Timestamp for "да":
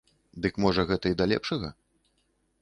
1.19-1.29